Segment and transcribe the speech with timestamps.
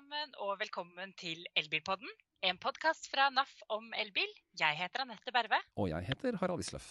[0.00, 2.08] sammen, og velkommen til Elbilpodden.
[2.46, 4.30] En podkast fra NAF om elbil.
[4.56, 5.58] Jeg heter Anette Berve.
[5.76, 6.86] Og jeg heter Harald Isløff.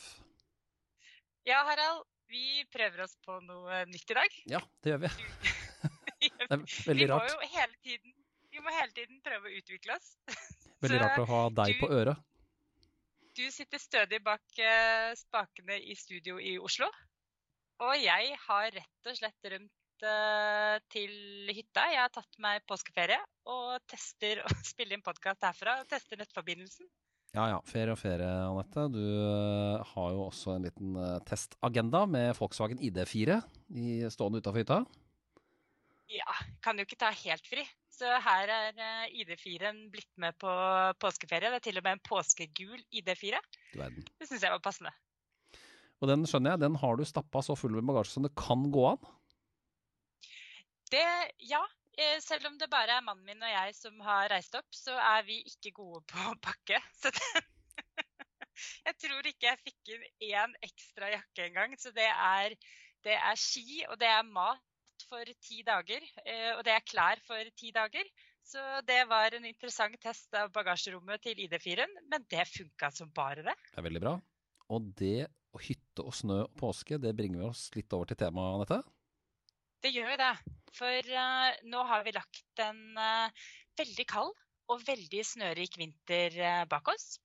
[1.47, 2.03] Ja, Harald.
[2.29, 4.35] Vi prøver oss på noe nytt i dag.
[4.51, 5.09] Ja, det gjør vi.
[6.21, 6.61] det er
[6.91, 8.13] veldig vi må jo hele tiden,
[8.53, 10.11] vi må hele tiden prøve å utvikle oss.
[10.83, 12.25] Veldig Så rart å ha deg du- på øret.
[13.39, 16.87] Du sitter stødig bak eh, spakene i studio i Oslo.
[17.81, 19.73] Og jeg har rett og slett rømt
[20.05, 21.85] eh, til hytta.
[21.91, 25.79] Jeg har tatt meg påskeferie og tester å spille inn podkast herfra.
[25.81, 26.89] og Tester nettforbindelsen.
[27.37, 28.87] Ja ja, ferie og ferie, Anette.
[28.89, 33.37] Du øh, har jo også en liten øh, testagenda med Volkswagen ID4
[33.69, 34.79] i, stående utafor hytta.
[36.09, 36.33] Ja,
[36.65, 37.67] kan jo ikke ta helt fri.
[37.93, 40.49] Så her er eh, ID4-en blitt med på
[41.03, 41.51] påskeferie.
[41.53, 43.43] Det er til og med en påskegul ID4.
[43.75, 44.09] Du verden.
[44.17, 44.95] Det syns jeg var passende.
[45.99, 48.65] Og den skjønner jeg, den har du stappa så full med bagasje som det kan
[48.73, 49.09] gå an.
[50.89, 51.05] Det,
[51.49, 51.61] ja.
[51.97, 54.95] eh, Selv om det bare er mannen min og jeg som har reist opp, så
[54.97, 56.79] er vi ikke gode på å pakke.
[57.01, 57.43] Så det,
[58.87, 61.75] jeg tror ikke jeg fikk inn én ekstra jakke engang.
[61.79, 62.55] Så det er,
[63.05, 66.03] det er ski, og det er mat for ti dager.
[66.25, 68.09] eh, Og det er klær for ti dager.
[68.49, 73.43] Så det var en interessant test av bagasjerommet til ID4-en, men det funka som bare
[73.45, 73.53] det.
[73.69, 74.15] Det er veldig bra.
[74.73, 78.17] Og det å hytte og snø og påske, det bringer vi oss litt over til
[78.19, 78.79] temaet, Anette.
[79.83, 80.33] Det gjør jo det.
[80.75, 83.45] For uh, nå har vi lagt en uh,
[83.79, 84.33] veldig kald
[84.69, 87.15] og veldig snørik vinter uh, bak oss.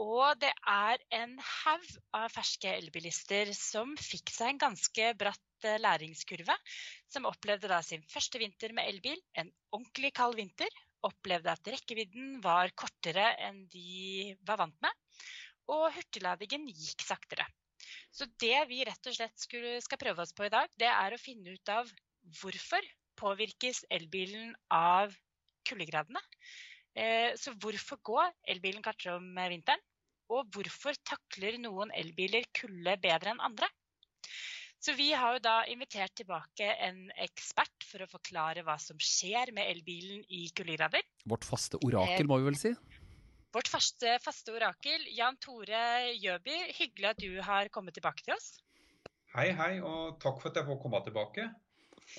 [0.00, 6.56] Og det er en haug av ferske elbilister som fikk seg en ganske bratt læringskurve.
[7.12, 10.70] Som opplevde da sin første vinter med elbil, en ordentlig kald vinter.
[11.04, 15.20] Opplevde at rekkevidden var kortere enn de var vant med.
[15.74, 17.46] Og hurtigladingen gikk saktere.
[18.12, 21.14] Så det vi rett og slett skulle, skal prøve oss på i dag, det er
[21.14, 21.88] å finne ut av
[22.40, 22.84] hvorfor
[23.18, 25.14] påvirkes elbilen av
[25.68, 26.20] kuldegradene.
[26.92, 29.80] Eh, så hvorfor går elbilen kanskje om vinteren?
[30.32, 33.68] Og hvorfor takler noen elbiler kulde bedre enn andre?
[34.82, 39.52] Så vi har jo da invitert tilbake en ekspert for å forklare hva som skjer
[39.54, 41.04] med elbilen i kuldegrader.
[41.30, 42.72] Vårt faste orakel, må vi vel si.
[43.52, 45.82] Vårt første faste orakel, Jan Tore
[46.16, 48.54] Gjøby, hyggelig at du har kommet tilbake til oss.
[49.34, 51.44] Hei, hei, og takk for at jeg får komme tilbake.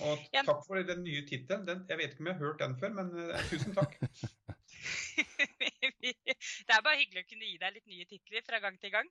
[0.05, 1.85] Og takk for den nye tittelen.
[1.89, 3.97] Jeg vet ikke om jeg har hørt den før, men eh, tusen takk.
[6.03, 9.09] det er bare hyggelig å kunne gi deg litt nye titler fra gang til gang.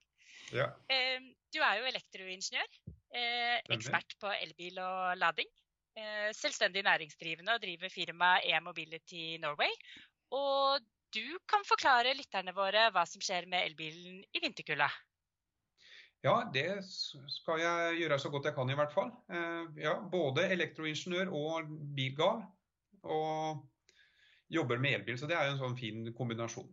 [0.54, 1.21] Ja, Eh,
[1.53, 2.71] Du er jo elektroingeniør,
[3.19, 5.50] eh, ekspert på elbil og lading.
[5.97, 9.75] eh, Selvstendig næringsdrivende og driver firmaet E-Mobility Norway.
[10.33, 10.81] Og
[11.14, 14.88] du kan forklare lytterne våre hva som skjer med elbilen i vinterkulda.
[16.22, 19.10] ja, det skal jeg gjøre så godt jeg kan i hvert fall.
[19.28, 22.44] Eh, Ja, både elektroingeniør og bilgal.
[23.02, 23.64] Og
[24.52, 26.68] jobber med elbil, så det er jo en sånn fin kombinasjon.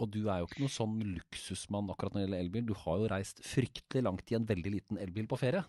[0.00, 2.66] Og du er jo ikke noen sånn luksusmann akkurat når det gjelder elbil.
[2.68, 5.64] Du har jo reist fryktelig langt i en veldig liten elbil på ferie.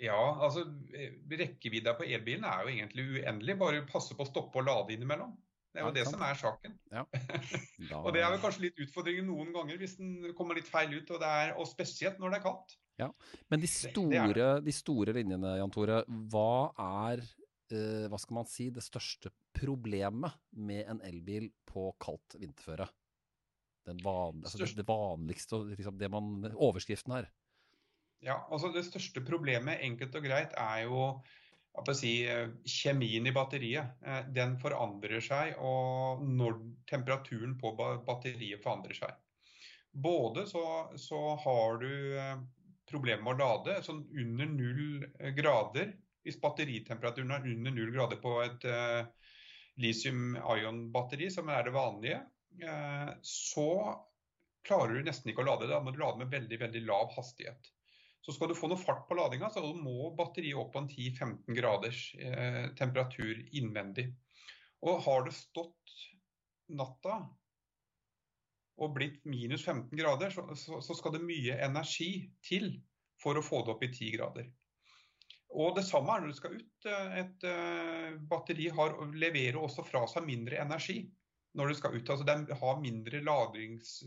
[0.00, 3.56] Ja, altså eh, rekkevidda på elbilen er jo egentlig uendelig.
[3.60, 5.32] Bare passe på å stoppe og lade innimellom.
[5.76, 6.16] Det er Ja, jo det sant.
[6.16, 6.76] som er saken.
[7.90, 10.94] Da, Og det er vel kanskje litt utfordringen noen ganger hvis den kommer litt feil
[10.96, 12.76] ut, og, det er, og spesielt når det er kaldt.
[12.96, 13.10] Ja,
[13.52, 15.98] Men de det er store, de store linjene, Jan Tore.
[16.32, 22.38] Hva er eh, hva skal man si, det største problemet med en elbil på kaldt
[22.40, 22.88] vinterføre?
[23.86, 27.28] Den van, altså det, det vanligste, og liksom det man, overskriften her.
[28.24, 31.02] Ja, altså Det største problemet enkelt og greit er jo
[31.96, 33.98] si, eh, kjemien i batteriet.
[34.02, 37.74] Eh, Den forandrer seg og når temperaturen på
[38.06, 39.14] batteriet forandrer seg.
[39.92, 40.64] Både så,
[40.96, 42.36] så har du eh,
[42.90, 45.06] problemer med å lade sånn under null
[45.36, 45.94] grader.
[46.26, 49.06] Hvis batteritemperaturen er under null grader på et uh,
[49.78, 52.18] lithium-ion-batteri, som er det vanlige,
[52.64, 53.68] uh, så
[54.66, 55.68] klarer du nesten ikke å lade.
[55.70, 57.70] Da må du lade med veldig, veldig lav hastighet.
[58.26, 61.54] Så skal du få noe fart på ladinga, så må batteriet opp på en 10-15
[61.54, 64.08] graders eh, temperatur innvendig.
[64.82, 65.92] Og har det stått
[66.74, 67.20] natta
[68.82, 72.72] og blitt minus 15 grader, så, så, så skal det mye energi til
[73.22, 74.50] for å få det opp i 10 grader.
[75.54, 76.88] Og det samme er når du skal ut.
[76.90, 81.04] Eh, Et eh, batteri har, leverer også fra seg mindre energi
[81.56, 82.10] når det skal ut.
[82.10, 84.00] Altså det har mindre lagrings,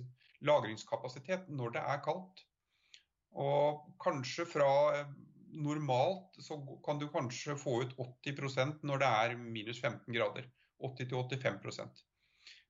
[0.43, 2.43] lagringskapasitet når det er kaldt.
[3.37, 5.09] Og kanskje fra eh,
[5.53, 10.47] normalt så kan du kanskje få ut 80% når det er minus 15 grader.
[10.79, 12.05] 80-85%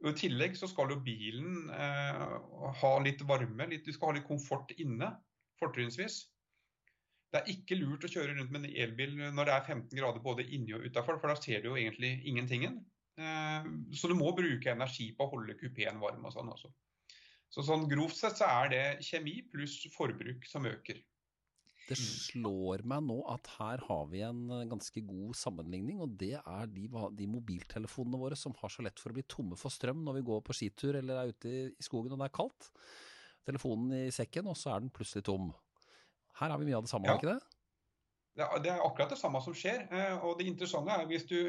[0.09, 2.23] I tillegg så skal jo bilen eh,
[2.81, 5.11] ha litt varme, litt, du skal ha litt komfort inne,
[5.61, 6.23] fortrinnsvis.
[7.29, 10.23] Det er ikke lurt å kjøre rundt med en elbil når det er 15 grader
[10.25, 12.79] både inni og utafor, for da ser du jo egentlig ingentingen.
[13.93, 16.71] Så du må bruke energi på å holde kupeen varm og sånn også.
[17.49, 20.99] Så sånn grovt sett så er det kjemi pluss forbruk som øker.
[21.89, 26.69] Det slår meg nå at her har vi en ganske god sammenligning, og det er
[26.69, 26.85] de,
[27.17, 30.25] de, mobiltelefonene våre som har så lett for å bli tomme for strøm når vi
[30.27, 32.69] går på skitur eller er ute i skogen og det er kaldt.
[33.49, 35.49] Telefonen i sekken, og så er den plutselig tom.
[36.37, 37.17] Her har vi mye av det samme, ja.
[37.17, 37.39] ikke det?
[38.37, 39.87] Det er akkurat det samme som skjer.
[39.89, 41.39] Eh, og det interessante er hvis du,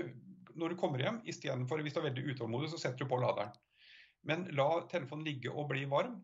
[0.57, 3.53] når du kommer hjem, istedenfor hvis du er veldig utålmodig, så setter du på laderen.
[4.29, 6.19] Men la telefonen ligge og bli varm,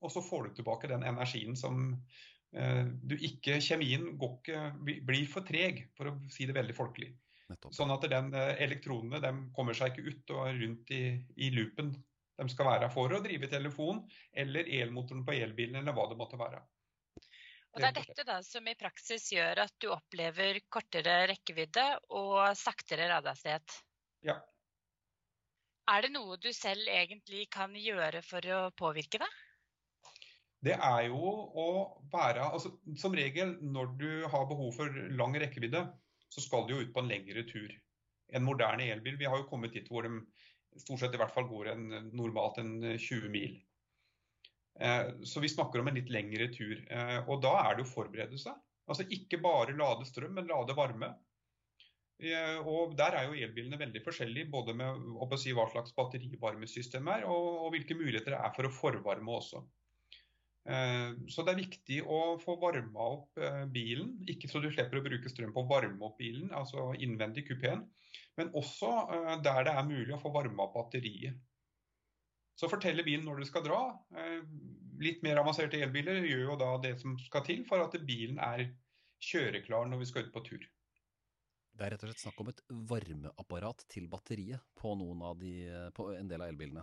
[0.00, 1.80] og så får du tilbake den energien som
[2.56, 7.10] eh, du ikke Kjemien ikke, blir for treg, for å si det veldig folkelig.
[7.50, 7.74] Nettopp.
[7.74, 11.02] Sånn at den, eh, elektronene de kommer seg ikke ut og rundt i,
[11.42, 11.92] i loopen
[12.40, 16.38] de skal være for å drive telefon eller elmotoren på elbilen eller hva det måtte
[16.40, 16.62] være.
[17.70, 21.84] Og Det er dette da som i praksis gjør at du opplever kortere rekkevidde
[22.18, 23.76] og saktere radiohastighet?
[24.26, 24.40] Ja,
[25.90, 29.30] er det noe du selv egentlig kan gjøre for å påvirke det?
[30.60, 31.20] Det er jo
[31.56, 31.66] å
[32.12, 35.86] være altså, Som regel når du har behov for lang rekkevidde,
[36.30, 37.72] så skal du jo ut på en lengre tur.
[38.36, 40.20] En moderne elbil Vi har jo kommet dit hvor de
[40.78, 43.56] stort sett i hvert fall går en, normalt en 20 mil.
[44.80, 46.76] Eh, så vi snakker om en litt lengre tur.
[46.86, 48.54] Eh, og da er det jo forberedelse.
[48.90, 51.12] Altså ikke bare lade strøm, men lade varme.
[52.20, 57.46] Og Der er jo elbilene veldig forskjellige, både med si, hva slags batterivarmesystem er, og,
[57.64, 59.62] og, hvilke muligheter det er for å forvarme også.
[60.68, 65.00] Eh, så det er viktig å få varma opp eh, bilen, ikke så du slipper
[65.00, 67.86] å bruke strøm på å varme opp bilen, altså innvendig kupeen,
[68.36, 71.38] men også eh, der det er mulig å få varma opp batteriet.
[72.60, 73.78] Så forteller bilen når du skal dra.
[75.00, 78.66] Litt mer avanserte elbiler gjør jo da det som skal til for at bilen er
[79.24, 80.66] kjøreklar når vi skal ut på tur.
[81.80, 82.58] Det er rett og slett snakk om et
[82.90, 84.90] varmeapparat til batteriet på,
[85.40, 85.52] de,
[85.96, 86.82] på en del av elbilene?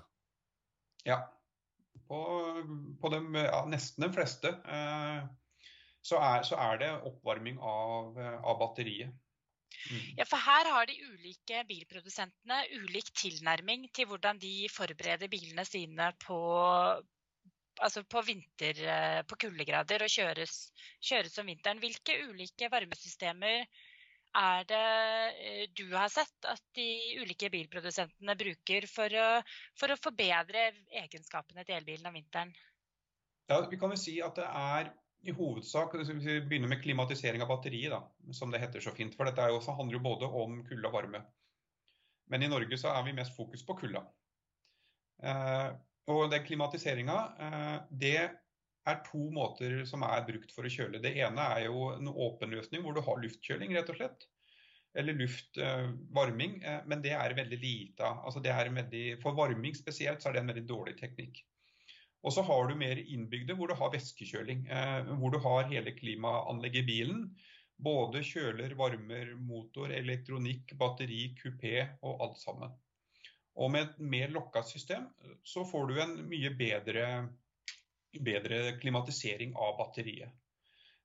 [1.05, 1.19] Ja.
[2.09, 2.17] På,
[2.97, 5.19] på de, ja, nesten de fleste eh,
[6.01, 9.13] så, er, så, er, det oppvarming av, av batteriet.
[9.91, 10.07] Mm.
[10.17, 16.09] Ja, for her har de ulike bilprodusentene ulik tilnærming til hvordan de forbereder bilene sine
[16.23, 16.39] på,
[17.85, 20.57] altså på, vinter, eh, på kuldegrader og kjøres,
[21.05, 21.85] kjøres om vinteren.
[21.85, 23.67] Hvilke ulike varmesystemer
[24.37, 24.83] er det
[25.41, 26.87] eh, du har sett at de
[27.21, 29.27] ulike bilprodusentene bruker for å,
[29.79, 30.69] for å forbedre
[31.03, 32.53] egenskapene til elbilen om vinteren?
[33.47, 34.91] Ja, Vi kan jo si at det er
[35.27, 39.15] i hovedsak Vi begynner med klimatisering av batteriet, da, som det heter så fint.
[39.17, 41.23] For dette også, handler jo både om kulde og varme.
[42.27, 44.03] Men i Norge så er vi mest fokus på kulda.
[45.23, 45.69] Eh,
[46.13, 47.17] og den klimatiseringa,
[47.47, 48.19] eh, det
[48.87, 51.01] er to måter som er brukt for å kjøle.
[51.03, 54.27] Det ene er jo en åpen løsning hvor du har luftkjøling, rett og slett.
[54.97, 58.41] Eller luftvarming, eh, men det er veldig lite altså
[59.21, 61.43] For varming spesielt så er det en veldig dårlig teknikk.
[62.25, 64.65] Og så har du mer innbygde hvor du har væskekjøling.
[64.67, 67.21] Eh, hvor du har hele klimaanlegget i bilen.
[67.77, 72.73] Både kjøler, varmer, motor, elektronikk, batteri, kupé og alt sammen.
[73.57, 75.05] Og med et mer lokka system
[75.45, 77.05] så får du en mye bedre
[78.23, 80.33] bedre klimatisering av batteriet.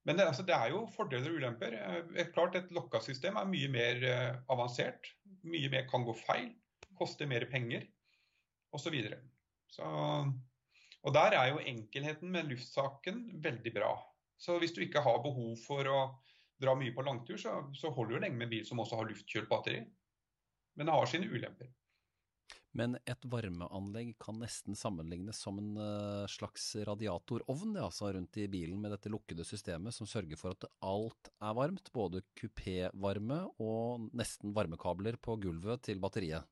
[0.03, 1.77] Men det, altså, det, er jo fordeler og ulemper.
[1.79, 5.13] Eh, et, klart Et lokka system er mye mer uh, avansert.
[5.47, 6.49] Mye mer kan gå feil.
[6.99, 7.87] Koster mer penger
[8.73, 8.89] osv.
[8.89, 9.21] Så videre.
[9.71, 9.85] så,
[11.03, 13.93] og der er jo enkelheten med luftsaken veldig bra.
[14.39, 15.99] Så hvis du ikke har behov for å
[16.63, 19.51] dra mye på langtur, så, så holder du lenge med bil som også har luftkjølt
[19.51, 19.83] batteri.
[20.79, 21.71] Men det har sine ulemper.
[22.79, 28.81] Men et varmeanlegg kan nesten sammenlignes som en uh, slags radiatorovn altså rundt i bilen
[28.81, 31.93] med dette lukkede systemet som sørger for at alt er varmt.
[31.93, 36.49] Både kupévarme og nesten varmekabler på gulvet til batteriet.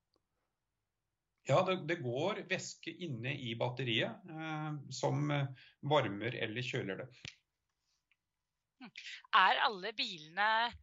[1.49, 5.25] Ja, det, det går væske inne i batteriet eh, som
[5.89, 7.09] varmer eller kjøler det.
[9.41, 10.77] Er alle bilene Eh,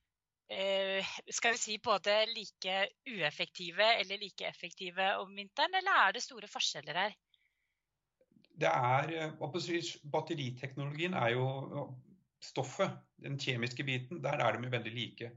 [0.47, 2.75] skal vi si både like
[3.11, 7.15] ueffektive eller like effektive om vinteren, eller er det store forskjeller her?
[8.57, 11.47] Det er, eh, Batteriteknologien er jo
[12.41, 14.23] stoffet, den kjemiske biten.
[14.23, 15.31] Der er de veldig like.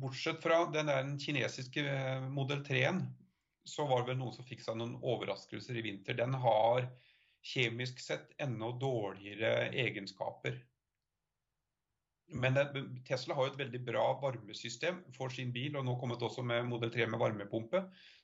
[0.00, 3.02] Bortsett fra den, den kinesiske eh, modell 3-en,
[3.64, 6.16] så var det vel noen som fikk seg noen overraskelser i vinter.
[6.18, 6.88] Den har
[7.46, 10.58] kjemisk sett enda dårligere egenskaper.
[12.32, 12.56] Men
[13.04, 16.64] Tesla har jo et veldig bra varmesystem for sin bil, og nå kommet også med
[16.68, 17.82] modell 3 med varmepumpe.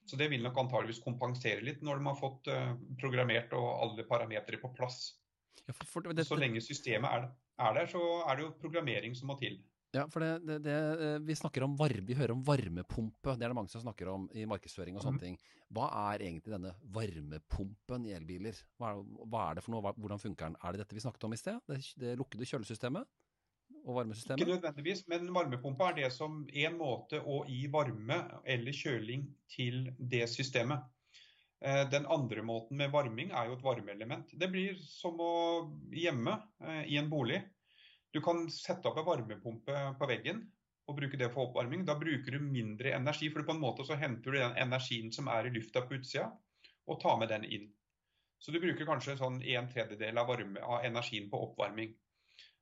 [0.09, 4.07] Så det vil nok antageligvis kompensere litt når de har fått uh, programmert og alle
[4.09, 5.11] parametere på plass.
[5.67, 7.29] Ja, for, for det, så lenge systemet er
[7.59, 9.59] er der, så er det jo programmering som må til.
[9.97, 13.47] Ja, for det, det, det, eh, vi, snakker om varme, vi hører om varmepumpe, det
[13.47, 15.23] er det mange som snakker om i markedsføring og sånne mm.
[15.23, 15.39] ting.
[15.73, 18.61] Hva er egentlig denne varmepumpen i elbiler?
[18.77, 20.59] Hva er, hva er det for noe, hvordan funker den?
[20.61, 21.63] Er det dette vi snakket om i sted?
[21.71, 23.09] Det, det lukkede kjølesystemet?
[23.89, 24.45] Og varmesystemet?
[24.45, 29.87] Ikke nødvendigvis, men varmepumpa er det som en måte å gi varme eller kjøling til
[29.99, 30.85] det systemet.
[31.65, 34.29] Eh, den andre måten med varming er jo et varmeelement.
[34.37, 35.33] Det blir som å
[35.97, 37.41] hjemme eh, i en bolig
[38.11, 40.41] du kan sette opp en varmepumpe på veggen
[40.89, 41.85] og bruke det for oppvarming.
[41.85, 45.29] Da bruker du mindre energi, for på en måte så henter du den energien som
[45.29, 46.31] er i lufta på utsida,
[46.89, 47.67] og tar med den inn.
[48.41, 51.93] Så du bruker kanskje sånn en tredjedel av, varme, av energien på oppvarming.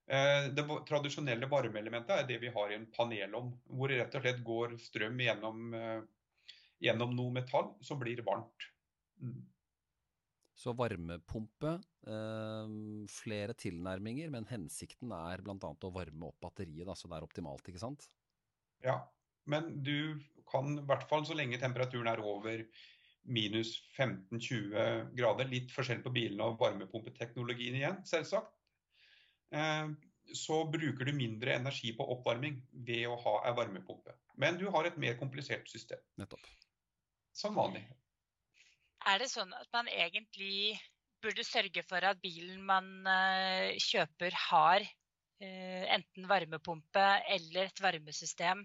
[0.07, 4.23] Eh, det tradisjonelle varmeelementet er det vi har i en panelovn, hvor det rett og
[4.23, 6.01] slett går strøm gjennom, eh,
[6.87, 8.69] gjennom noe metall som blir varmt.
[9.19, 9.41] Mm.
[10.57, 11.73] Så varmepumpe,
[12.07, 12.77] eh,
[13.11, 15.59] flere tilnærminger, men hensikten er bl.a.
[15.59, 18.07] å varme opp batteriet, da, så det er optimalt, ikke sant?
[18.87, 19.01] Ja,
[19.45, 22.63] men du kan i hvert fall så lenge temperaturen er over
[23.27, 28.56] minus 15-20 grader, litt forskjell på bilene og varmepumpeteknologien igjen, selvsagt,
[30.35, 34.15] så bruker du mindre energi på oppvarming ved å ha ei varmepumpe.
[34.43, 36.01] Men du har et mer komplisert system.
[36.21, 36.43] Nettopp.
[37.37, 37.85] Som vanlig.
[39.07, 40.77] Er det sånn at man egentlig
[41.23, 48.65] burde sørge for at bilen man uh, kjøper har uh, enten varmepumpe eller et varmesystem,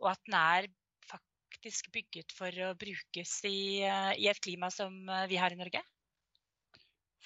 [0.00, 0.68] og at den er
[1.06, 4.96] faktisk bygget for å brukes i, i et klima som
[5.30, 5.80] vi har i Norge?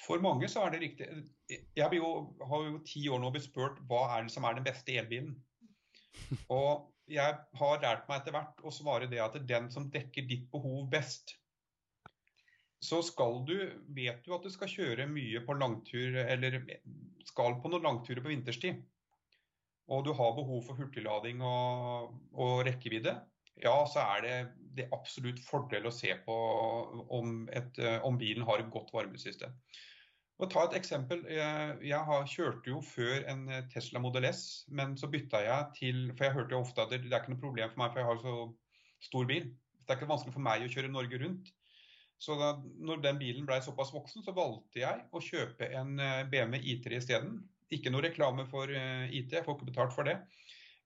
[0.00, 1.08] For mange så er det riktig.
[1.50, 4.66] Jeg jo, har jo ti år nå blitt spurt hva er det som er den
[4.66, 5.34] beste elbilen.
[6.60, 9.90] Og jeg har lært meg etter hvert å svare det at det er den som
[9.92, 11.36] dekker ditt behov best
[12.80, 13.56] så skal du,
[13.92, 16.62] vet du at du skal kjøre mye på langtur, eller
[17.28, 18.80] skal på noen langturer på vinterstid,
[19.90, 23.18] og du har behov for hurtiglading og, og rekkevidde,
[23.60, 24.34] ja, så er det,
[24.78, 26.36] det er absolutt fordel å se på
[27.18, 29.52] om, et, om, bilen har et godt varmesystem.
[30.40, 31.22] Og ta et eksempel.
[31.28, 33.42] Jeg, har, kjørte jo før en
[33.72, 37.02] Tesla Model S, men så bytta jeg til For jeg hørte jo ofte at det,
[37.10, 38.36] er ikke noe problem for meg, for jeg har så
[39.04, 39.50] stor bil.
[39.84, 41.52] Det er ikke vanskelig for meg å kjøre Norge rundt.
[42.20, 46.26] Så da når den bilen ble såpass voksen, så valgte jeg å kjøpe en eh,
[46.28, 47.38] BMW I3 isteden.
[47.72, 50.18] Ikke noe reklame for eh, IT, jeg får ikke betalt for det.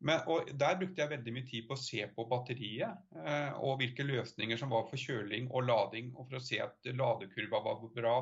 [0.05, 3.81] Men, og Der brukte jeg veldig mye tid på å se på batteriet eh, og
[3.81, 7.83] hvilke løsninger som var for kjøling og lading, og for å se at ladekurva var
[7.97, 8.17] bra,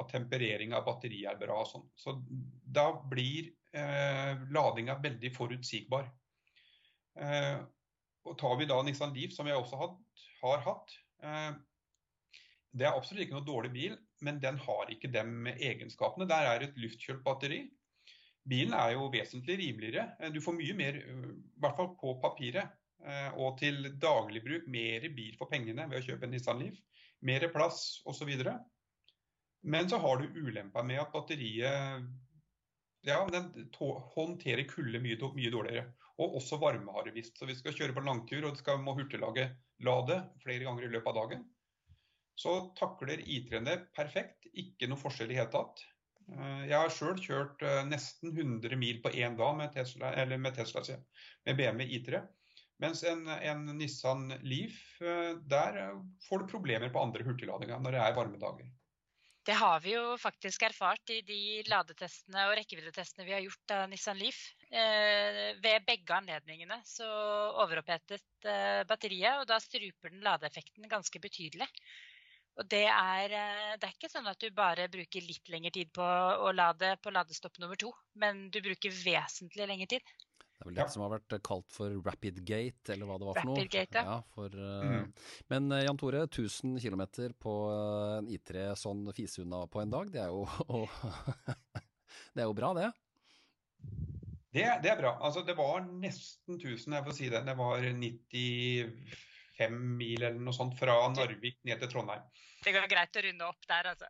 [0.00, 1.60] at temperering av batteriet er bra.
[1.60, 1.84] og sånn.
[1.98, 2.16] Så
[2.64, 6.08] da blir eh, ladinga veldig forutsigbar.
[7.20, 7.58] Eh,
[8.22, 10.00] og Tar vi da Nissan Leaf, som jeg også had,
[10.40, 10.96] har hatt,
[11.26, 11.52] eh,
[12.72, 15.22] det er absolutt ikke noe dårlig bil, men den har ikke de
[15.52, 16.28] egenskapene.
[16.30, 17.66] Der er et luftkjølt batteri.
[18.48, 20.30] Bilen er jo vesentlig rimeligere.
[20.34, 22.72] Du får mye mer, i hvert fall på papiret,
[23.04, 26.80] eh, og til dagligbruk, mer bil for pengene ved å kjøpe en Nissan Leaf.
[27.22, 28.32] Mer plass osv.
[29.62, 32.06] Men så har du ulempa med at batteriet
[33.06, 33.68] ja, den
[34.14, 35.86] håndterer kulde mye, mye, dårligere.
[36.22, 37.38] Og også varme, har det visst.
[37.38, 39.48] Så vi skal kjøre på langtur og skal må hurtiglage
[39.82, 41.46] lade flere ganger i løpet av dagen
[42.42, 44.48] så takler I3-ene perfekt.
[44.52, 45.82] Ikke noe forskjell i hele tatt.
[46.32, 50.40] Eh, jeg har sjøl kjørt eh, nesten 100 mil på én dag med Tesla, eller
[50.40, 50.84] med, Tesla,
[51.46, 52.22] med BMW I3.
[52.82, 55.82] Mens en, en, Nissan Leaf, eh, der
[56.28, 58.70] får du problemer på andre hurtigladinga når det er varme dager.
[59.42, 63.88] Det har vi jo faktisk erfart i de ladetestene og rekkeviddetestene vi har gjort av
[63.90, 64.38] Nissan Leaf.
[64.70, 67.08] Eh, ved begge anledningene så
[67.64, 71.66] overopphetet eh, batteriet, og da struper den ladeeffekten ganske betydelig.
[72.60, 75.90] Og det er, eh, det er, ikke sånn at du bare bruker litt lengre tid
[75.96, 80.14] på å lade på ladestopp nummer to, men du bruker vesentlig lengre tid.
[80.62, 80.90] Det er vel det ja.
[80.94, 83.70] som har vært kalt for Rapid Gate, eller hva det var for Rapid noe.
[83.72, 84.12] Gate, ja.
[84.12, 85.08] ja for, uh, mm.
[85.50, 87.02] Men uh, Jan Tore, 1000 km
[87.42, 90.46] på en I3 sånn fiseunna på en dag, det er jo,
[92.36, 92.92] det er jo bra, det?
[94.54, 94.70] det?
[94.86, 95.16] Det er bra.
[95.18, 97.42] Altså, det var nesten 1000, jeg får si det.
[97.50, 99.18] Det var 90
[99.58, 102.24] fem mil eller noe sånt fra Narvik ned til Trondheim.
[102.62, 104.08] Det går greit å runde opp der, altså.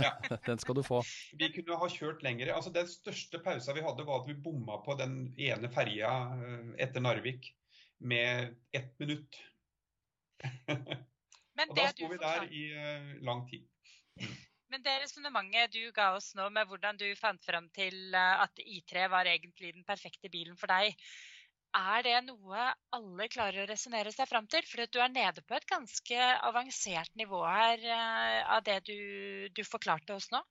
[0.00, 0.14] ja.
[0.48, 1.02] Den skal du få.
[1.36, 2.54] Vi kunne ha kjørt lenger.
[2.54, 6.70] Altså, den største pausa vi hadde, var at vi bomma på den ene ferja eh,
[6.86, 7.50] etter Narvik
[8.00, 9.40] med ett minutt.
[10.70, 13.66] og da sto vi der i uh, lang tid.
[14.20, 14.38] Mm.
[14.70, 18.60] Men det resonnementet du ga oss nå med hvordan du fant fram til eh, at
[18.62, 20.94] I3 var egentlig den perfekte bilen for deg,
[21.76, 24.64] er det noe alle klarer å resonnere seg fram til?
[24.66, 28.96] For du er nede på et ganske avansert nivå her uh, av det du,
[29.54, 30.42] du, forklarte oss nå.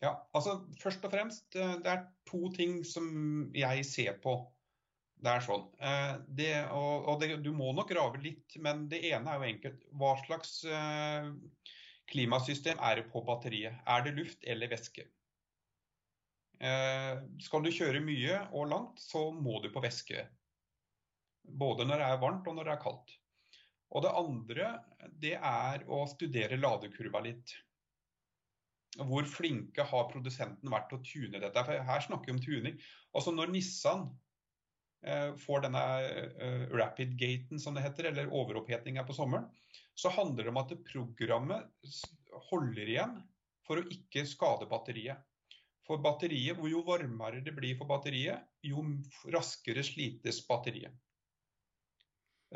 [0.00, 4.38] Ja, altså Først og fremst, eh, det er to ting som jeg ser på.
[5.20, 5.66] Det er sånn.
[5.76, 9.50] Eh, det, og, og det, du må nok grave litt, men det ene er jo
[9.50, 9.82] enkelt.
[10.00, 11.28] Hva slags eh,
[12.08, 13.82] klimasystem er det på batteriet?
[13.84, 15.06] Er det luft eller væske?
[16.60, 20.26] Skal du kjøre mye og langt, så må du på væske.
[21.44, 23.16] Både når det er varmt og når det er kaldt.
[23.90, 24.70] Og det andre
[25.22, 27.56] det er å studere ladekurva litt
[29.06, 31.62] hvor flinke har produsenten vært til å tune dette?
[31.66, 32.78] For her snakker vi om tuning.
[33.14, 34.08] Altså Når Nissan
[35.06, 39.46] eh, får denne eh, rapid-gaten, som det heter, eller overopphetninga på sommeren,
[39.94, 41.94] så handler det om at programmet
[42.50, 43.18] holder igjen
[43.66, 45.22] for å ikke skade batteriet.
[45.86, 48.82] For batteriet, Jo varmere det blir for batteriet, jo
[49.30, 50.94] raskere slites batteriet.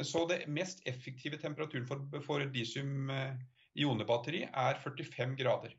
[0.02, 3.36] Så det mest effektive temperaturen for, for litium eh,
[3.74, 5.74] er 45 grader.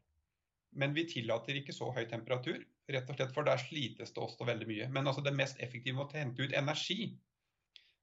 [0.76, 4.48] Men vi tillater ikke så høy temperatur, rett og slett for der slites det også
[4.48, 4.88] veldig mye.
[4.92, 7.16] Men altså det mest effektive med å hente ut energi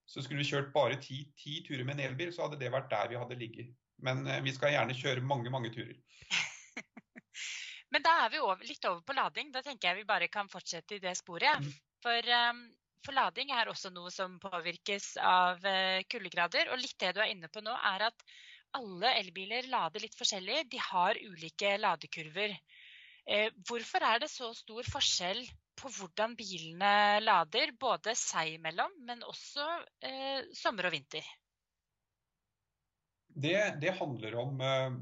[0.05, 2.89] Så skulle vi kjørt bare ti, ti turer med en elbil, så hadde det vært
[2.91, 3.69] der vi hadde ligget.
[4.03, 5.95] Men eh, vi skal gjerne kjøre mange, mange turer.
[7.93, 9.53] Men da er vi over, litt over på lading.
[9.53, 11.61] Da tenker jeg vi bare kan fortsette i det sporet.
[11.61, 11.71] Mm.
[12.03, 12.65] For, um,
[13.05, 16.71] for, lading er også noe som påvirkes av uh, kuldegrader.
[16.73, 18.25] Og litt det du er inne på nå, er at
[18.77, 20.63] alle elbiler lader litt forskjellig.
[20.71, 22.55] De har ulike ladekurver.
[23.23, 25.43] Eh, hvorfor er det så stor forskjell
[25.79, 29.67] på hvordan bilene lader, både seg imellom, men også
[30.05, 31.25] eh, sommer og vinter?
[33.33, 34.97] Det, det handler om eh,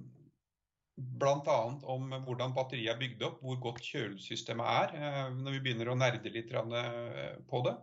[0.95, 1.57] bl.a.
[1.95, 5.97] om hvordan batteriet er bygd opp, hvor godt kjølesystemet er, eh, når vi begynner å
[5.97, 7.75] nerde litt eh, på det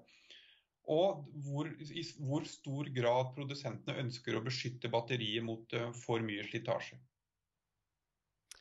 [0.88, 6.46] og hvor, i hvor stor grad produsentene ønsker å beskytte batteriet mot uh, for mye
[6.48, 6.98] slitasje.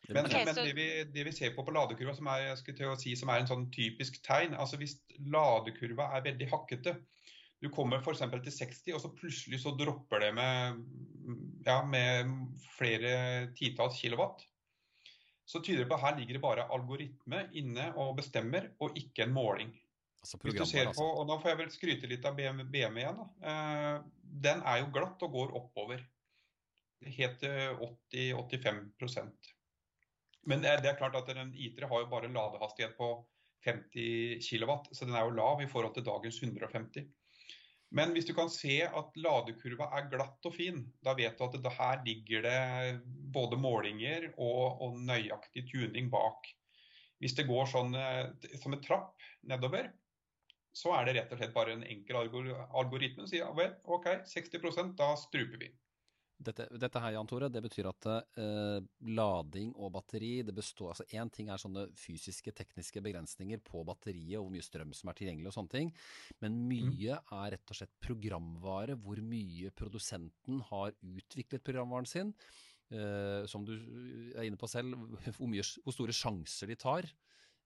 [0.08, 2.54] Men, okay, men det, vi, det, vi, ser på på ladekurva, som er,
[3.00, 4.94] si, som er en sånn typisk tegn altså Hvis
[5.34, 6.94] ladekurva er veldig hakkete,
[7.60, 8.22] du kommer f.eks.
[8.22, 10.84] til 60, og så plutselig så dropper det med,
[11.66, 12.32] ja, med
[12.78, 14.46] flere titalls kilowatt,
[15.48, 19.26] så tyder det på at her ligger det bare algoritme inne og bestemmer, og ikke
[19.26, 19.72] en måling.
[20.28, 22.98] Altså Hvis du ser på, og Da får jeg vel skryte litt av BMW, BM
[23.00, 23.20] igjen.
[23.48, 23.94] Eh,
[24.44, 26.02] den er jo glatt og går oppover.
[27.06, 27.78] Helt til
[28.42, 29.52] 80-85%
[30.50, 33.12] Men det er, det er, klart at en IT-er har jo bare en ladehastighet på
[33.68, 37.06] 50 kW, så den er jo lav i forhold til dagens 150.
[37.96, 41.56] Men hvis du kan se at ladekurva er glatt og fin, da vet du at
[41.56, 42.60] det, her ligger det
[43.34, 46.50] både målinger og, og nøyaktig tuning bak.
[47.22, 49.16] Hvis det går sånn eh, som et trapp
[49.48, 49.92] nedover,
[50.78, 54.96] så er det rett og slett bare en enkel algoritme som sier vel, OK, 60
[54.98, 55.74] da struper vi.
[56.38, 58.78] Dette, dette, her, Jan Tore, det betyr at eh,
[59.10, 64.38] lading og batteri det består, altså Én ting er sånne fysiske, tekniske begrensninger på batteriet
[64.38, 65.92] og hvor mye strøm som er tilgjengelig og sånne ting,
[66.46, 67.34] men mye mm.
[67.40, 72.36] er rett og slett programvare, hvor mye produsenten har utviklet programvaren sin.
[72.94, 73.74] Eh, som du
[74.38, 77.10] er inne på selv, hvor, mye, hvor store sjanser de tar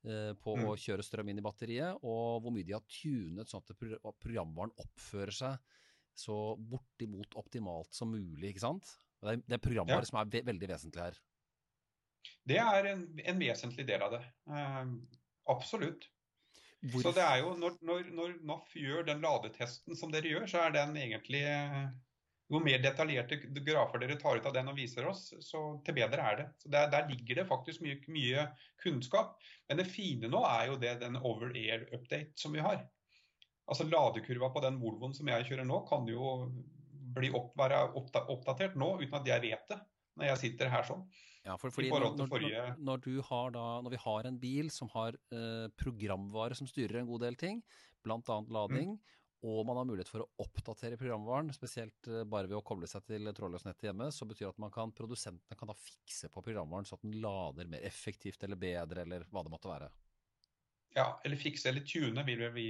[0.02, 0.64] på mm.
[0.66, 4.74] å kjøre strøm inn i batteriet, og hvor mye de har tunet sånn at programvaren
[4.82, 5.78] oppfører seg
[6.18, 8.52] så bortimot optimalt som mulig.
[8.52, 8.90] ikke sant?
[9.22, 10.10] Det er, det er programvare ja.
[10.10, 11.20] som er ve veldig vesentlig her.
[12.48, 14.22] Det er en, en vesentlig del av det.
[14.50, 14.96] Uh,
[15.54, 16.08] absolutt.
[16.82, 17.12] Hvorfor?
[17.12, 20.64] Så det er jo, når, når, når NAF gjør den ladetesten som dere gjør, så
[20.66, 21.44] er den egentlig
[22.52, 26.26] jo mer detaljerte grafer dere tar ut av den og viser oss, så til bedre
[26.28, 26.48] er det.
[26.60, 28.48] Så der, der ligger det faktisk mye, mye,
[28.84, 29.38] kunnskap.
[29.70, 32.84] Men det fine nå er jo det den over-air update som vi har.
[33.72, 36.34] Altså Ladekurva på den Volvoen som jeg kjører nå, kan jo
[37.16, 39.80] bli opp, være oppdatert nå uten at jeg vet det,
[40.20, 41.06] når jeg sitter her sånn.
[41.46, 42.28] Ja, for, fordi når, når,
[42.78, 43.08] når,
[43.56, 47.40] da, når, vi har en bil som har eh, programvare som styrer en god del
[47.40, 47.64] ting,
[48.06, 48.20] bl.a.
[48.52, 52.65] lading, mm og man har mulighet for å oppdatere programvaren, spesielt eh, bare ved å
[52.65, 56.30] koble seg til trådløsnettet hjemme, så betyr det at man kan, produsentene kan da fikse
[56.30, 59.89] på programvaren så at den lader mer effektivt eller bedre, eller hva det måtte være.
[60.93, 62.67] Ja, eller fikse eller tune, vil vi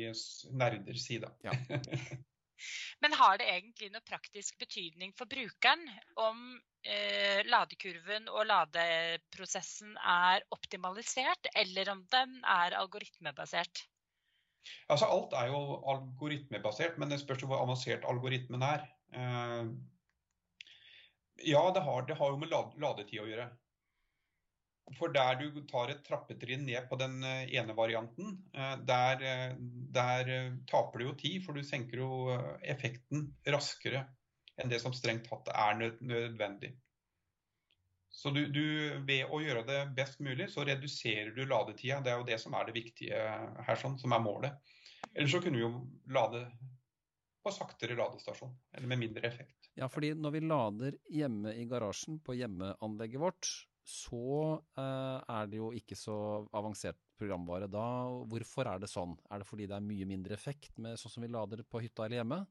[0.54, 1.32] nerder si da.
[1.44, 1.56] Ja.
[3.02, 5.88] Men har det egentlig noe praktisk betydning for brukeren
[6.22, 6.44] om
[6.86, 13.88] eh, ladekurven og ladeprosessen er optimalisert, eller om den er algoritmebasert?
[14.92, 15.62] Altså, alt er jo
[15.94, 18.86] algoritmebasert, men det spørs jo hvor avansert algoritmen er.
[19.16, 19.72] Eh,
[21.48, 23.50] ja, det har, det har jo med ladetid å gjøre.
[24.98, 29.56] For der du tar et trappetrinn ned på den eh, ene varianten, eh, der,
[29.98, 30.32] der,
[30.70, 34.06] taper du jo tid, for du senker jo effekten raskere
[34.60, 36.76] enn det som strengt tatt er nødvendig.
[38.12, 38.64] Så du, du,
[39.08, 42.02] ved å gjøre det best mulig, så reduserer du ladetida.
[42.04, 44.76] Det er jo det som er det viktige her, sånn, som er målet.
[45.14, 45.72] Eller så kunne vi jo
[46.12, 46.44] lade
[47.42, 49.72] på saktere ladestasjon, eller med mindre effekt.
[49.80, 53.50] Ja, fordi når vi lader hjemme i garasjen på hjemmeanlegget vårt,
[53.88, 56.16] så eh, er det jo ikke så
[56.54, 57.86] avansert programvare da.
[58.30, 59.16] Hvorfor er det sånn?
[59.32, 62.06] Er det fordi det er mye mindre effekt med sånn som vi lader på hytta
[62.06, 62.44] eller hjemme?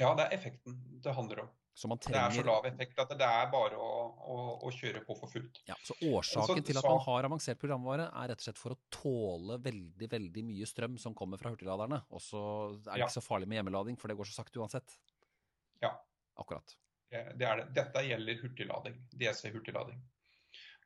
[0.00, 1.54] Ja, det er effekten det handler om.
[1.76, 2.00] Trenger...
[2.08, 3.88] Det er så lav effekt at det er bare å,
[4.32, 5.60] å, å kjøre på for fullt.
[5.68, 8.72] Ja, Så årsaken så, til at man har avansert programvare, er rett og slett for
[8.72, 12.00] å tåle veldig veldig mye strøm som kommer fra hurtigladerne.
[12.16, 12.40] Og så
[12.72, 13.10] er det ja.
[13.10, 14.96] ikke så farlig med hjemmelading, for det går så sakte uansett.
[15.84, 15.92] Ja.
[16.40, 16.78] Akkurat.
[17.12, 17.68] Det er det.
[17.76, 18.96] Dette gjelder hurtiglading.
[19.20, 20.00] DC-hurtiglading.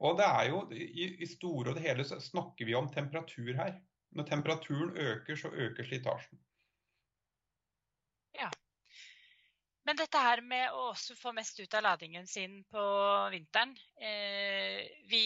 [0.00, 3.52] Og det er jo, i, i store og det hele så snakker vi om temperatur
[3.58, 3.76] her.
[4.16, 6.40] Når temperaturen øker, så øker slitasjen.
[8.34, 8.50] Ja.
[9.90, 12.82] Men dette her med å også få mest ut av ladingen sin på
[13.32, 15.22] vinteren eh, Vi,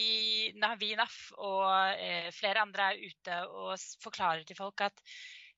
[0.81, 1.67] vi NAF og
[2.01, 5.03] eh, flere andre er ute og forklarer til folk at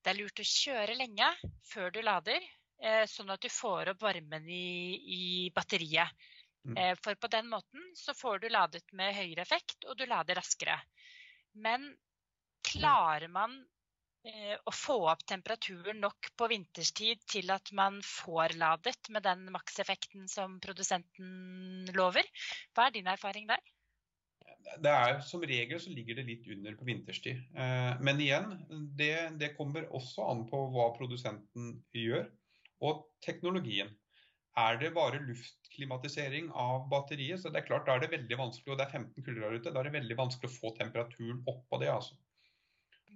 [0.04, 1.30] det er lurt å kjøre lenge
[1.70, 2.44] før du lader,
[2.84, 5.24] eh, sånn at du får opp varmen i, i
[5.56, 6.28] batteriet.
[6.68, 6.76] Mm.
[6.76, 10.36] Eh, for på den måten så får du ladet med høyere effekt, og du lader
[10.42, 10.82] raskere.
[11.56, 11.94] Men
[12.76, 13.56] klarer man
[14.68, 20.28] å få opp temperaturen nok på vinterstid til at man får ladet med den makseffekten
[20.32, 22.28] som produsenten lover?
[22.76, 23.62] Hva er din erfaring der?
[24.84, 27.40] Det er, som regel så ligger det litt under på vinterstid.
[27.56, 28.52] Eh, men igjen,
[29.00, 32.28] det, det kommer også an på hva produsenten gjør,
[32.84, 33.94] og teknologien.
[34.58, 38.74] Er det bare luftklimatisering av batteriet, så det er klart da er det veldig vanskelig,
[38.74, 41.64] og det er 15 kuldegrader ute, da er det veldig vanskelig å få temperaturen opp
[41.70, 41.92] på det.
[41.94, 42.18] altså.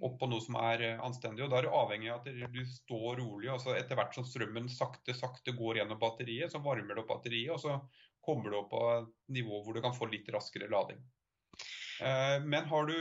[0.01, 1.43] Opp på noe som er eh, anstendig.
[1.45, 3.49] og Da er du avhengig av at du står rolig.
[3.53, 7.51] altså Etter hvert som strømmen sakte sakte går gjennom batteriet, så varmer det opp batteriet,
[7.55, 7.77] og så
[8.25, 11.01] kommer du opp på et nivå hvor du kan få litt raskere lading.
[12.01, 12.97] Eh, men har du,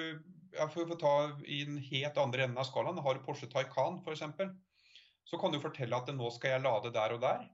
[0.74, 1.14] for å ta
[1.46, 4.26] i den helt andre enden av skalaen, har du Porsche Taycan f.eks.,
[5.30, 7.44] så kan du fortelle at nå skal jeg lade der og der.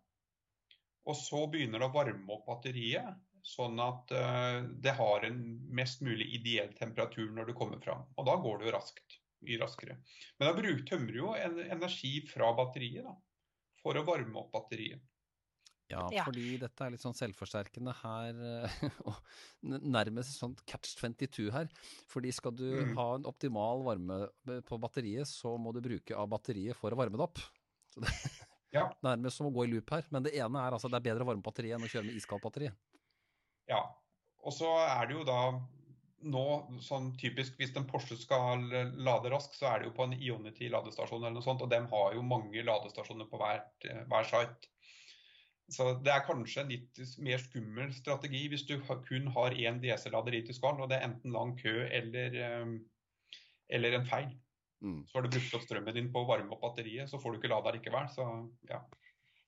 [1.06, 5.42] Og så begynner det å varme opp batteriet, sånn at uh, det har en
[5.76, 8.02] mest mulig ideell temperatur når du kommer fram.
[8.16, 9.18] Og da går det jo raskt.
[9.46, 9.98] Mye raskere.
[10.40, 13.14] Men da tømmer jo energi fra batteriet da,
[13.82, 15.04] for å varme opp batteriet.
[15.86, 18.40] Ja, fordi dette er litt sånn selvforsterkende her,
[19.06, 19.20] og
[19.62, 21.70] nærmest sånn catch 22 her.
[22.10, 22.96] Fordi skal du mm.
[22.98, 24.18] ha en optimal varme
[24.66, 27.42] på batteriet, så må du bruke av batteriet for å varme det opp.
[27.94, 28.10] Så det,
[28.74, 28.88] ja.
[29.06, 30.08] Nærmest som å gå i loop her.
[30.12, 32.18] Men det ene er altså det er bedre å varme batteriet enn å kjøre med
[32.18, 32.72] iskaldt batteri.
[33.70, 33.78] Ja.
[34.42, 35.38] Og så er det jo da
[36.30, 36.44] nå
[36.84, 40.70] sånn typisk hvis en Porsche skal lade raskt, så er det jo på en Ionity
[40.72, 41.64] ladestasjon eller noe sånt.
[41.64, 43.62] Og de har jo mange ladestasjoner på hver,
[44.10, 44.72] hver site.
[45.72, 48.76] Så det er kanskje en litt mer skummel strategi hvis du
[49.08, 52.76] kun har én DC-lader i skall, og det er enten lang kø eller, eh,
[53.74, 54.28] eller en feil.
[54.84, 55.00] Mm.
[55.08, 57.40] Så har du brukt opp strømmen din på å varme opp batteriet, så får du
[57.40, 58.06] ikke lada likevel.
[58.12, 58.26] Så,
[58.70, 58.82] ja.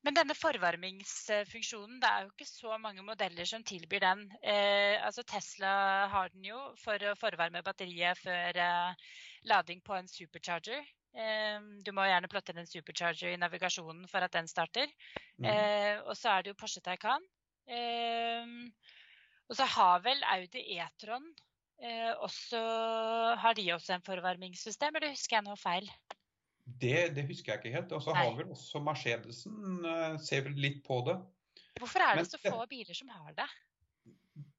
[0.06, 4.20] Men denne forvarmingsfunksjonen, det er jo ikke så mange modeller som tilbyr den.
[4.42, 5.72] Eh, altså Tesla
[6.12, 9.08] har den jo for å forvarme batteriet før eh,
[9.50, 10.86] lading på en supercharger.
[11.18, 14.86] Eh, du må gjerne plotte inn en supercharger i navigasjonen for at den starter.
[15.42, 15.50] Mm.
[15.50, 17.26] Eh, og så er det jo Porsche Taycan.
[17.66, 18.46] Eh,
[19.48, 21.26] og så har vel Audi E-tron
[21.78, 22.58] Eh, også,
[23.38, 25.86] har de også en forvarmingssystem, eller husker jeg noe feil?
[26.68, 27.94] Det, det husker jeg ikke helt.
[27.96, 31.16] Og så har vel også Mercedesen uh, ser vel litt på det.
[31.78, 33.48] Hvorfor er det Men, så få biler som har det?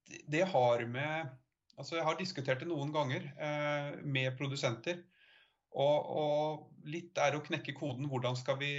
[0.09, 1.37] Det, det har med
[1.79, 4.97] Altså, jeg har diskutert det noen ganger eh, med produsenter.
[5.69, 8.09] Og, og, litt er å knekke koden.
[8.11, 8.73] Hvordan skal vi,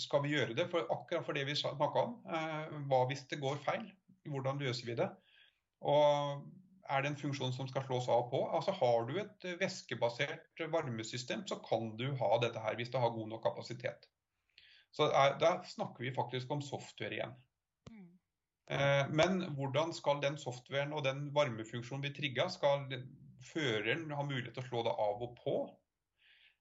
[0.00, 0.66] skal vi gjøre det?
[0.72, 2.16] For akkurat for det vi snakka om.
[2.26, 3.84] eh, hva hvis det går feil?
[4.26, 5.06] Hvordan løser vi det?
[5.86, 6.42] Og
[6.90, 8.40] er det en funksjon som skal slås av på.
[8.56, 13.14] Altså Har du et væskebasert varmesystem, så kan du ha dette her hvis det har
[13.14, 14.08] god nok kapasitet.
[14.92, 17.34] Så er, Da snakker vi faktisk om software igjen.
[17.90, 18.08] Mm.
[18.70, 22.48] Eh, men hvordan skal den softwaren og den varmefunksjonen vi trigga?
[22.50, 22.88] Skal
[23.52, 25.56] føreren ha mulighet til å slå det av og på?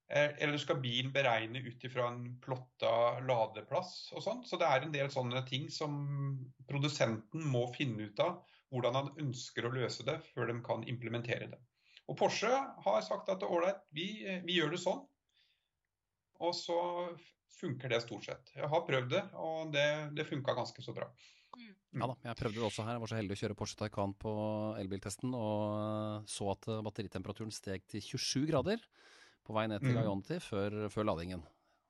[0.09, 4.45] Eh, eller skal bilen beregne ut ifra en plotta ladeplass og sånn?
[4.45, 5.99] Så det er en del sånne ting som
[6.69, 8.39] produsenten må finne ut av
[8.73, 11.59] hvordan han ønsker å løse det før de kan implementere det.
[12.09, 14.11] Og Porsche har sagt at ålreit, vi,
[14.45, 15.03] vi, gjør det sånn.
[16.41, 16.77] Og så
[17.59, 18.53] funker det stort sett.
[18.55, 19.85] Jeg har prøvd det, og det,
[20.17, 21.09] det funka ganske så bra.
[21.57, 22.01] Mm.
[22.01, 22.97] Ja da, jeg prøvde det også her.
[22.97, 24.33] Jeg var så heldig å kjøre Porsche Taycan på
[24.79, 28.83] elbiltesten og så at batteritemperaturen steg til 27 grader
[29.45, 30.03] på vei ned til mm.
[30.03, 31.41] Ionity før, før, ladingen.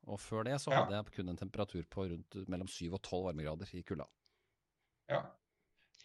[0.09, 1.03] Og før det så hadde ja.
[1.03, 4.07] jeg kun en temperatur på rundt mellom 7 og 12 varmegrader i kulda.
[5.11, 5.25] Ja,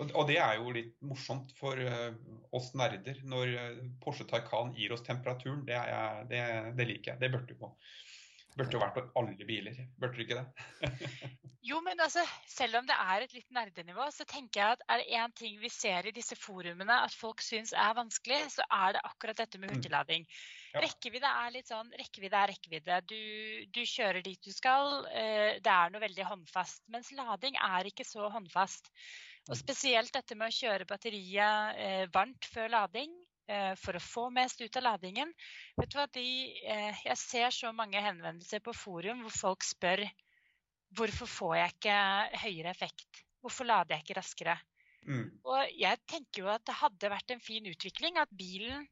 [0.03, 1.79] Og det er jo litt morsomt for
[2.55, 3.53] oss nerder når
[4.03, 5.63] Porsche Taycan gir oss temperaturen.
[5.69, 6.41] Det, er, det,
[6.79, 7.21] det liker jeg.
[7.23, 7.71] Det burde jo,
[8.59, 9.79] burde jo vært på alle biler.
[10.01, 11.05] Burde det ikke det?
[11.71, 15.03] jo, men altså, selv om det er et litt nerdenivå, så tenker jeg at er
[15.03, 18.97] det én ting vi ser i disse forumene at folk syns er vanskelig, så er
[18.97, 19.77] det akkurat dette med mm.
[19.77, 20.27] hurtiglading.
[20.75, 20.83] Ja.
[20.83, 22.99] Rekkevidde er litt sånn rekkevidde er rekkevidde.
[23.07, 23.21] Du,
[23.71, 25.05] du, kjører dit du skal.
[25.63, 26.83] Det er noe veldig håndfast.
[26.91, 28.91] Mens lading er ikke så håndfast.
[29.51, 33.13] Og spesielt dette med å kjøre batteriet eh, varmt før lading
[33.51, 35.33] eh, for å få mest ut av ladingen.
[35.77, 36.29] Vet du hva, de,
[36.65, 40.07] eh, Jeg ser så mange henvendelser på forum hvor folk spør
[40.95, 41.99] hvorfor får jeg ikke
[42.45, 43.25] høyere effekt?
[43.45, 44.57] Hvorfor lader jeg ikke raskere?
[45.05, 45.27] Mm.
[45.45, 48.87] Og jeg tenker jo at det hadde vært en fin utvikling at bilen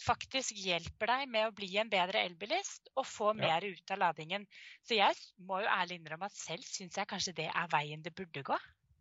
[0.00, 3.40] faktisk hjelper deg med å bli en bedre elbilist og få ja.
[3.42, 4.46] mer ut av ladingen.
[4.86, 8.14] Så jeg må jo ærlig innrømme at selv syns jeg kanskje det er veien det
[8.16, 8.56] burde gå.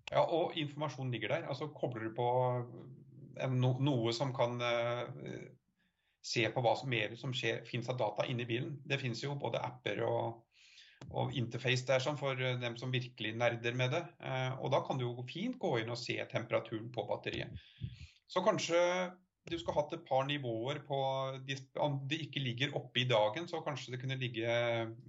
[0.10, 1.48] Ja, og informasjonen ligger der.
[1.52, 2.28] Altså Kobler du på
[3.54, 5.06] no, noe som kan uh,
[6.26, 8.78] se på hva som mer som finnes av data inni bilen.
[8.86, 10.42] Det finnes jo både apper og,
[11.14, 14.04] og interface der sånn, for dem som virkelig nerder med det.
[14.60, 17.56] Og da kan du jo fint gå inn og se temperaturen på batteriet.
[18.30, 18.82] Så kanskje
[19.50, 20.98] du skulle hatt et par nivåer på
[21.82, 24.52] Om det ikke ligger oppe i dagen, så kanskje det kunne ligge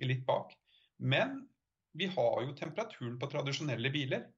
[0.07, 0.55] litt bak.
[0.99, 1.43] Men
[1.93, 4.29] vi har jo temperaturen på tradisjonelle biler.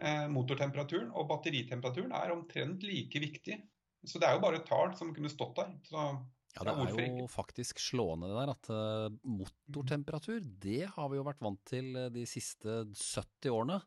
[0.00, 3.58] Eh, motortemperaturen og batteritemperaturen er omtrent like viktig.
[4.08, 5.74] Så det er jo bare et tall som kunne stått der.
[5.84, 6.04] Så,
[6.56, 11.26] ja, det er jo faktisk slående det der at uh, motortemperatur, det har vi jo
[11.26, 13.82] vært vant til eh, de siste 70 årene.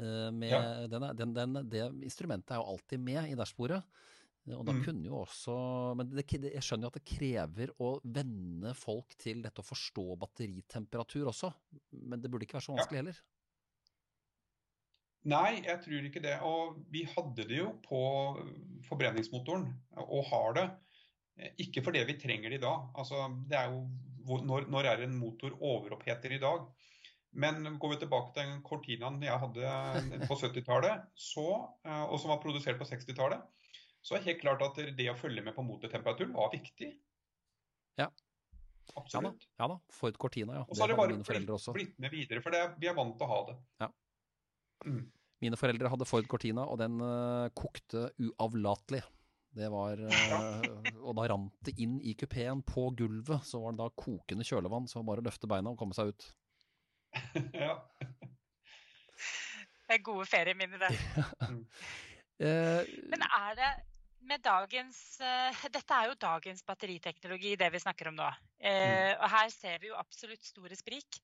[0.00, 0.86] Ja.
[0.86, 3.80] den, den, den, det instrumentet er jo alltid med i dashbordet.
[4.54, 4.78] Og da mm.
[4.86, 5.54] kunne jo også
[5.98, 10.06] Men det, jeg skjønner jo at det krever å venne folk til dette å forstå
[10.22, 11.50] batteritemperatur også.
[12.06, 13.02] Men det burde ikke være så vanskelig ja.
[13.02, 13.20] heller.
[15.28, 16.36] Nei, jeg tror ikke det.
[16.46, 18.00] Og vi hadde det jo på
[18.88, 19.66] forbrenningsmotoren,
[20.00, 20.68] og har det.
[21.60, 22.88] Ikke fordi vi trenger det i dag.
[22.98, 23.84] Altså, det er jo,
[24.48, 26.64] når, når er en motor overoppheter i dag?
[27.30, 29.74] Men går vi tilbake til den Cortinaen jeg hadde
[30.26, 31.04] på 70-tallet,
[31.38, 33.44] eh, og som var produsert på 60-tallet,
[34.02, 36.90] så er det helt klart at det å følge med på motortemperaturen var viktig.
[38.00, 38.08] Ja.
[38.98, 39.46] Absolutt.
[39.46, 39.94] Ja da, ja da.
[39.94, 40.64] Ford Cortina, ja.
[40.66, 43.28] Og så har det bare blitt, blitt, med videre, for det, vi er vant til
[43.28, 43.56] å ha det.
[43.84, 43.90] Ja.
[44.86, 45.08] Mm.
[45.40, 49.00] Mine foreldre hadde Ford Cortina, og den uh, kokte uavlatelig.
[49.56, 50.66] Det var uh,
[51.08, 53.46] Og da rant det inn i kupeen på gulvet.
[53.48, 55.96] Så var det da kokende kjølevann, så var det bare å løfte beina og komme
[55.96, 56.28] seg ut.
[57.64, 57.74] ja.
[59.88, 60.92] Det er gode ferieminner, det.
[62.44, 63.70] uh, Men er det
[64.30, 64.98] med dagens
[65.72, 68.26] Dette er jo dagens batteriteknologi, det vi snakker om nå.
[68.60, 69.16] Mm.
[69.16, 71.18] Og her ser vi jo absolutt store sprik.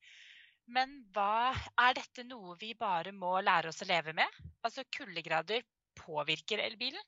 [0.67, 4.41] Men hva, er dette noe vi bare må lære oss å leve med?
[4.67, 5.63] Altså kuldegrader
[6.01, 7.03] påvirker elbilen.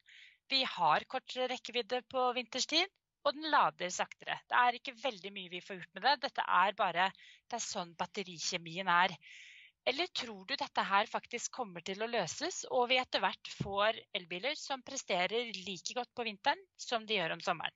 [0.49, 2.89] Vi har kortere rekkevidde på vinterstid,
[3.27, 4.39] og den lader saktere.
[4.49, 6.15] Det er ikke veldig mye vi får gjort med det.
[6.29, 9.17] Dette er bare det er sånn batterikjemien er.
[9.89, 13.99] Eller tror du dette her faktisk kommer til å løses, og vi etter hvert får
[14.17, 17.75] elbiler som presterer like godt på vinteren som de gjør om sommeren?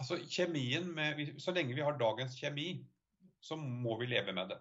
[0.00, 2.80] Altså, kjemien med, Så lenge vi har dagens kjemi,
[3.44, 4.60] så må vi leve med det.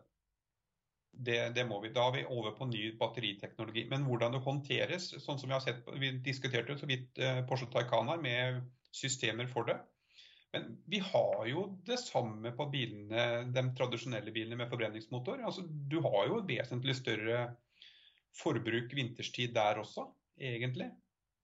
[1.13, 1.91] Det, det, må vi.
[1.93, 3.85] Da er vi over på ny batteriteknologi.
[3.89, 7.69] Men hvordan det håndteres, sånn som vi har sett, vi diskuterte så vidt eh, Porsche
[7.71, 9.77] Taycan her, med systemer for det.
[10.53, 15.41] Men vi har jo det samme på bilene, de tradisjonelle bilene med forbrenningsmotor.
[15.45, 17.45] Altså, du har jo vesentlig større
[18.37, 20.05] forbruk vinterstid der også,
[20.41, 20.91] egentlig.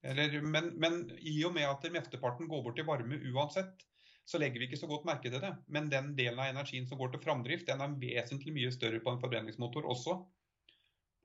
[0.06, 3.82] Eller, men, men, i og med at mesteparten går bort til varme uansett,
[4.30, 5.50] så legger vi ikke så godt merke til det.
[5.74, 9.16] Men den delen av energien som går til framdrift, den er vesentlig mye større på
[9.16, 10.20] en forbrenningsmotor også.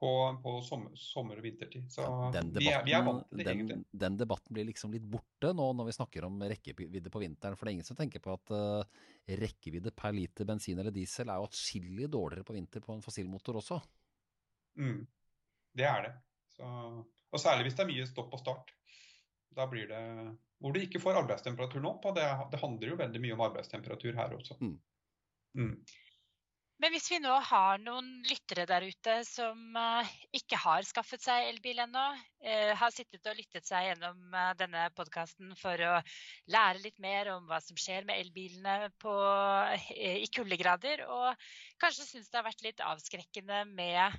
[0.00, 0.10] På,
[0.42, 1.84] på sommer, sommer, og vintertid.
[1.92, 2.02] Så
[2.34, 3.76] den debatten, vi, er, vi er vant til det, den, egentlig.
[4.04, 7.56] Den debatten blir liksom litt borte nå når vi snakker om rekkevidde på vinteren.
[7.56, 9.04] For det er ingen som tenker på at uh,
[9.44, 13.60] rekkevidde per liter bensin eller diesel er jo atskillig dårligere på vinter på en fossilmotor
[13.60, 13.78] også.
[14.80, 15.04] Mm,
[15.78, 16.14] det er det.
[16.56, 16.68] Så,
[17.04, 18.74] og særlig hvis det er mye stopp og start.
[19.54, 20.02] Da blir det
[20.64, 22.06] hvor du ikke får arbeidstemperaturen opp.
[22.08, 24.56] og det, det, handler jo veldig mye om arbeidstemperatur her også.
[24.62, 24.78] Mm.
[25.60, 25.76] Mm.
[26.82, 31.50] Men hvis vi nå har noen lyttere der ute som uh, ikke har skaffet seg
[31.52, 35.92] elbil ennå, uh, har sittet og lyttet seg gjennom uh, denne podkasten for å
[36.50, 39.14] lære litt mer om hva som skjer med elbilene på,
[39.94, 41.46] i kuldegrader, og
[41.80, 44.18] kanskje syns det har vært litt avskrekkende med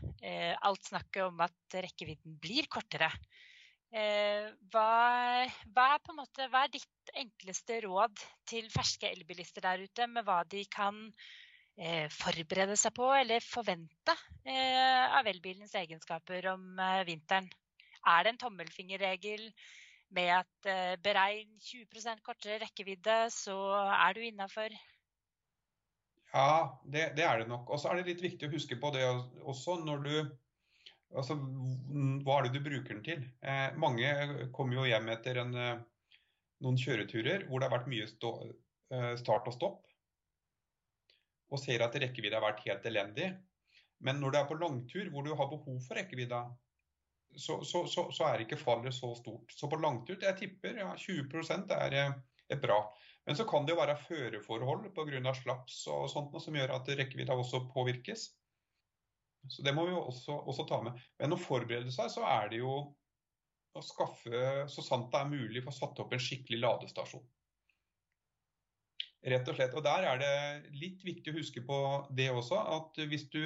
[0.63, 3.11] alt snakket om at rekkevidden blir kortere.
[3.95, 10.07] Eh, hva, hva, er måte, hva, er ditt enkleste råd til ferske elbilister der ute
[10.11, 10.97] med hva de kan
[11.79, 17.47] eh, forberede seg på eller forvente eh, av elbilens egenskaper om eh, vinteren?
[18.05, 19.47] er det en tommelfingerregel
[20.15, 23.55] med at uh, beregn 20% kortere rekkevidde, så
[23.89, 24.75] er du innafor?
[26.35, 27.69] Ja, det, det, er det nok.
[27.69, 30.15] Og så er det litt viktig å huske på det også når du
[31.15, 31.37] Altså,
[32.25, 33.25] hva er det du bruker den til?
[33.41, 34.09] Eh, mange
[34.55, 35.81] kommer jo hjem etter en, eh,
[36.65, 38.31] noen kjøreturer hvor det har vært mye stå,
[38.91, 39.81] eh, start og stopp,
[41.51, 43.31] og ser at rekkevidda har vært helt elendig.
[44.03, 46.43] Men når du er på langtur hvor du har behov for rekkevidda,
[47.35, 49.51] så, så, så, så, er ikke fallet så stort.
[49.51, 51.41] Så på langtur, jeg tipper ja, 20
[51.75, 51.97] er, er
[52.47, 52.79] eh, bra.
[53.25, 55.33] Men så kan det jo være føreforhold pga.
[55.33, 58.29] slaps og sånt som gjør at rekkevidda også påvirkes.
[59.51, 60.99] Så det må vi også, også, ta med.
[61.21, 62.75] Men å forberede seg, så er det jo
[63.75, 67.25] å skaffe, så sant det er mulig, få satt opp en skikkelig ladestasjon.
[69.25, 69.75] Rett og slett.
[69.75, 70.33] Og der er det
[70.77, 71.77] litt viktig å huske på
[72.15, 73.41] det også, at hvis du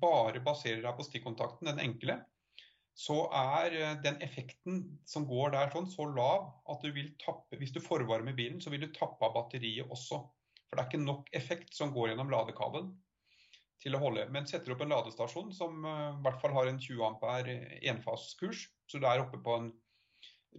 [0.00, 2.18] bare baserer deg på stikkontakten, den enkle,
[3.00, 7.56] så er eh, den effekten som går der sånn, så lav at du vil tappe
[7.60, 10.18] Hvis du forvarmer bilen, så vil du tappe av batteriet også.
[10.66, 12.90] For det er ikke nok effekt som går gjennom ladekabelen
[13.80, 14.26] til å holde.
[14.32, 17.58] Men setter opp en ladestasjon som uh, i hvert fall har en 20 ampere
[17.92, 19.70] enfaskurs, så du er oppe på en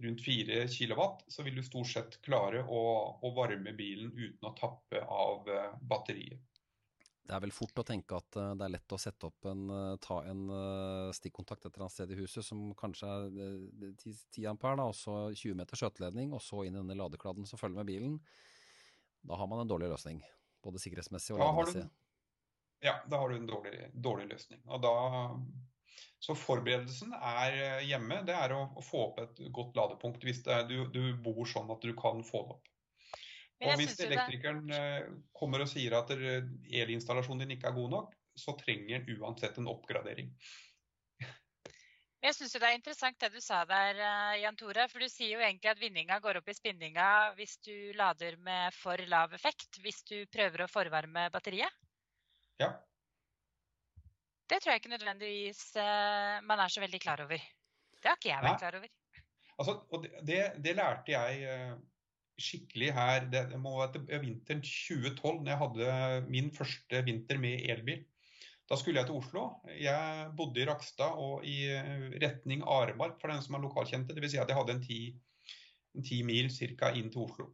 [0.02, 2.80] rundt 4 kW, så vil du stort sett klare å,
[3.20, 6.40] å varme bilen uten å tappe av uh, batteriet.
[7.22, 9.68] Det er vel fort å tenke at uh, det er lett å sette opp en,
[10.02, 10.42] ta en
[11.14, 13.28] stikkontakt et eller annet sted i huset som kanskje er
[14.00, 17.46] 10, 10 ampere, da, og så 20 meter skjøteledning, og så inn i denne ladekladden
[17.46, 18.18] som følger med bilen.
[19.22, 20.24] Da har man en dårlig løsning,
[20.66, 21.86] både sikkerhetsmessig og lademessig.
[22.82, 24.62] Ja, da har du en dårlig, dårlig løsning.
[24.66, 24.92] Og da,
[26.22, 28.22] så forberedelsen er hjemme.
[28.26, 31.70] Det er å, å få opp et godt ladepunkt hvis er, du, du bor sånn
[31.74, 32.72] at du kan få det opp.
[33.62, 34.80] Og hvis elektrikeren det...
[34.80, 39.58] Eh, kommer og sier at elinstallasjonen din ikke er god nok, så trenger den uansett
[39.60, 40.32] en oppgradering.
[42.22, 44.86] Jeg syns det er interessant det du sa der, eh, Jan Tore.
[44.90, 47.06] For du sier jo egentlig at vinninga går opp i spinninga
[47.38, 49.80] hvis du lader med for lav effekt.
[49.82, 51.81] Hvis du prøver å forvarme batteriet.
[52.62, 52.72] Ja.
[54.50, 57.40] Det tror jeg ikke nødvendigvis uh, man er så veldig klar over.
[57.96, 58.92] Det har ikke jeg vært klar over.
[59.58, 61.74] Altså, og det, det, lærte jeg uh,
[62.40, 68.02] skikkelig her Det må være vinteren 2012, når jeg hadde min første vinter med elbil.
[68.70, 69.46] Da skulle jeg til Oslo.
[69.76, 71.56] Jeg bodde i Rakstad og i
[72.22, 74.14] retning Aremark, for den som er lokalkjente.
[74.16, 74.32] Dvs.
[74.32, 75.00] Si at jeg hadde en ti,
[75.96, 76.48] en ti mil
[76.80, 76.92] ca.
[76.96, 77.50] inn til Oslo.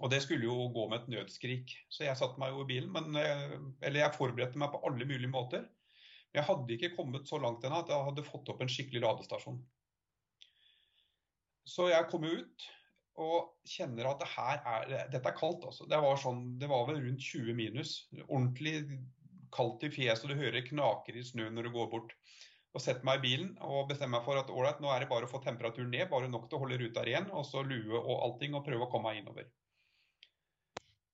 [0.00, 1.74] Og det skulle jo gå med et nødskrik.
[1.92, 2.90] Så jeg satte meg jo i bilen.
[2.94, 5.66] Men, eh, eller jeg forberedte meg på alle mulige måter.
[6.32, 9.04] Men jeg hadde ikke kommet så langt ennå at jeg hadde fått opp en skikkelig
[9.04, 9.60] ladestasjon.
[11.68, 12.70] Så jeg kom ut
[13.22, 15.66] og kjenner at det her er, dette er kaldt.
[15.68, 15.86] Altså.
[15.86, 17.96] Det, var sånn, det var vel rundt 20 minus.
[18.24, 18.86] Ordentlig
[19.52, 22.16] kaldt i fjeset, og du hører knaker i snøen når du går bort.
[22.72, 25.28] Og setter meg i bilen og bestemmer meg for at ålreit, nå er det bare
[25.28, 26.08] å få temperaturen ned.
[26.08, 28.90] Bare nok til å holde ruta ren, og så lue og allting, og prøve å
[28.92, 29.50] komme meg innover.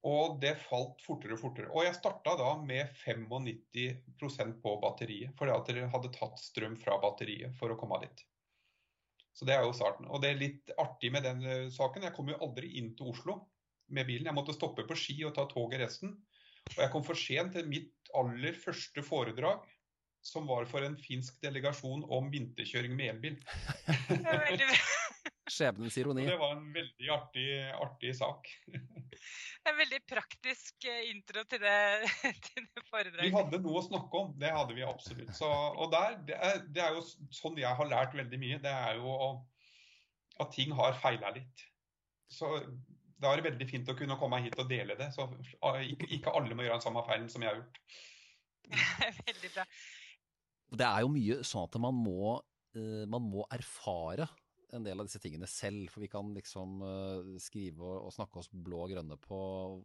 [0.06, 1.70] Og det falt fortere og fortere.
[1.74, 7.00] Og jeg starta da med 95% på batteriet, fordi at dere hadde tatt strøm fra
[7.02, 8.22] batteriet for å komme dit.
[9.34, 10.06] Så det er jo starten.
[10.11, 12.06] Og det er litt artig med den uh, saken.
[12.06, 13.40] Jeg kom jo aldri inn til Oslo
[13.94, 14.26] med bilen.
[14.26, 16.14] Jeg måtte stoppe på Ski og ta toget resten.
[16.74, 19.62] Og jeg kom for sent til mitt aller første foredrag,
[20.26, 23.38] som var for en finsk delegasjon om vinterkjøring med elbil.
[25.52, 26.24] Skjebnens ironi.
[26.26, 27.46] Og det var en veldig artig,
[27.84, 28.50] artig sak.
[29.68, 31.78] en veldig praktisk eh, intro til det,
[32.48, 33.24] til det, foredraget.
[33.26, 35.32] Vi hadde noe å snakke om, det hadde vi absolutt.
[35.37, 38.61] Så, og der, det er, det, er, jo sånn jeg har lært veldig mye.
[38.64, 39.16] Det er jo
[40.38, 41.66] at ting har feila litt.
[42.30, 42.52] Så
[43.18, 45.11] da er det veldig fint å kunne komme hit og dele det.
[45.14, 45.26] Så
[45.82, 47.80] ikke, ikke alle må gjøre den samme feilen som jeg har gjort.
[49.30, 49.64] veldig bra.
[50.78, 52.37] Det er jo mye sånn at man må,
[52.76, 54.28] uh, man må erfare
[54.76, 55.88] en del av disse tingene selv.
[55.92, 59.38] For vi kan liksom uh, skrive og, og, snakke oss blå og grønne på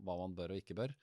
[0.03, 0.95] hva man bør og ikke bør.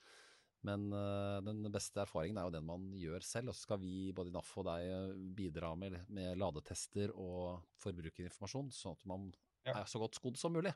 [0.68, 3.52] Men uh, den beste erfaringen er jo den man gjør selv.
[3.52, 8.98] Og så skal vi, både NAF og deg, bidra med, med ladetester og forbrukerinformasjon, sånn
[8.98, 9.30] at man
[9.66, 9.80] ja.
[9.80, 10.74] er så godt skodd som mulig.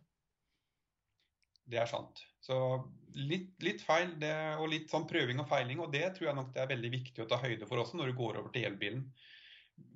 [1.65, 2.21] Det er sant.
[2.45, 2.57] Så
[3.17, 6.51] litt, litt feil det, og litt sånn prøving og feiling, og det tror jeg nok
[6.53, 9.07] det er veldig viktig å ta høyde for også når du går over til elbilen.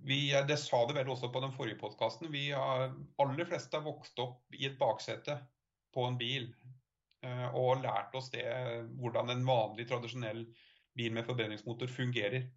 [0.09, 2.31] Vi, det sa det vel også på den forrige podkasten.
[2.33, 2.89] Vi har
[3.23, 5.37] aller fleste har vokst opp i et baksete
[5.95, 6.49] på en bil
[7.25, 8.47] eh, og lært oss det,
[9.01, 10.47] hvordan en vanlig, tradisjonell
[10.99, 12.49] bil med forbrenningsmotor fungerer.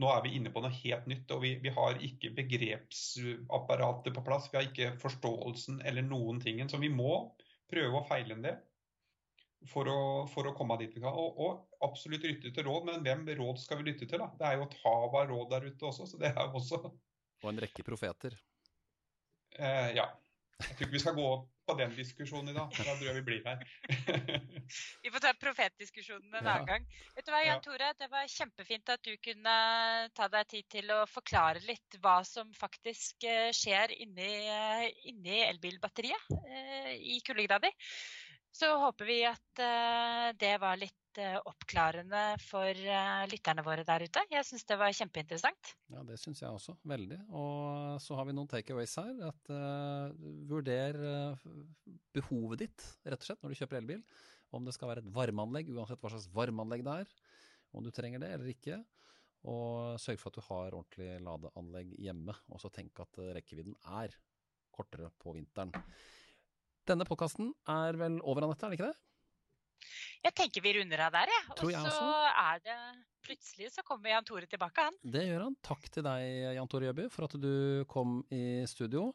[0.00, 4.24] Nå er vi inne på noe helt nytt, og vi, vi har ikke begrepsapparatet på
[4.26, 4.48] plass.
[4.50, 6.62] Vi har ikke forståelsen eller noen ting.
[6.70, 7.12] Så vi må
[7.70, 8.58] prøve å feile en del
[9.68, 10.00] for å,
[10.30, 11.12] for å komme dit vi kan.
[11.12, 14.20] Og, og, absolutt lytte til råd, men hvem råd skal vi lytte til?
[14.22, 14.30] da?
[14.38, 16.82] Det er jo et hav av råd der ute også, så det er jo også
[17.40, 18.36] Og en rekke profeter.
[19.56, 20.10] Eh, ja.
[20.60, 21.28] Jeg tror ikke vi skal gå
[21.70, 22.72] på den diskusjonen i dag.
[22.74, 23.62] Da tror jeg vi blir her.
[25.04, 26.88] vi får ta profetdiskusjonen en annen gang.
[27.16, 27.92] Vet du hva, Jan Tore?
[27.96, 29.54] Det var kjempefint at du kunne
[30.16, 35.40] ta deg tid til å forklare litt hva som faktisk eh, skjer inni, eh, inni
[35.46, 37.72] elbilbatteriet eh, i kuldegrader.
[38.54, 39.62] Så håper vi at
[40.40, 40.96] det var litt
[41.46, 42.76] oppklarende for
[43.30, 44.22] lytterne våre der ute.
[44.30, 45.72] Jeg syns det var kjempeinteressant.
[45.90, 46.76] Ja, det syns jeg også.
[46.86, 47.18] Veldig.
[47.34, 49.14] Og så har vi noen takeaways her.
[49.30, 50.12] At uh,
[50.50, 50.98] Vurder
[52.14, 54.04] behovet ditt, rett og slett, når du kjøper elbil.
[54.54, 57.18] Om det skal være et varmeanlegg, uansett hva slags varmeanlegg det er.
[57.74, 58.80] Om du trenger det eller ikke.
[59.50, 62.34] Og sørg for at du har ordentlig ladeanlegg hjemme.
[62.50, 64.14] Og så tenk at rekkevidden er
[64.74, 65.72] kortere på vinteren.
[66.88, 68.98] Denne podkasten er vel over, Anette, er det ikke det?
[70.20, 71.44] Jeg tenker vi runder av der, jeg.
[71.54, 72.10] Og så
[72.42, 72.80] er det
[73.24, 74.98] plutselig så kommer Jan Tore tilbake, han.
[75.00, 75.56] Det gjør han.
[75.64, 76.26] Takk til deg,
[76.56, 77.52] Jan Tore Jøby, for at du
[77.90, 79.10] kom i studio.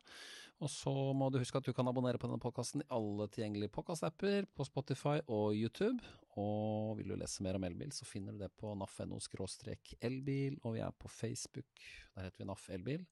[0.63, 3.73] Og så må du huske at du kan abonnere på denne podkasten i alle tilgjengelige
[3.75, 5.99] podkastapper, på Spotify og YouTube.
[6.39, 10.77] Og vil du lese mer om elbil, så finner du det på naf.no elbil, og
[10.77, 11.83] vi er på Facebook.
[12.15, 13.03] Der heter vi NAF Elbil.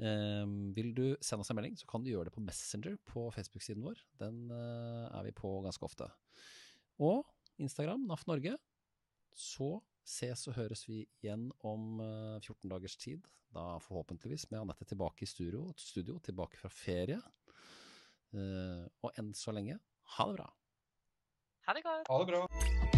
[0.00, 3.26] Um, vil du sende oss en melding, så kan du gjøre det på Messenger på
[3.36, 4.00] Facebook-siden vår.
[4.22, 6.08] Den uh, er vi på ganske ofte
[7.00, 7.24] og
[7.60, 8.56] Instagram, NAF Norge.
[9.36, 13.26] Så ses og høres vi igjen om 14 eh, dagers tid.
[13.54, 17.18] Da forhåpentligvis med Anette tilbake i studio, studio tilbake fra ferie.
[18.30, 19.80] Uh, og enn så lenge,
[20.16, 20.46] ha det bra.
[21.66, 22.08] Ha det godt.
[22.12, 22.89] Ha det bra.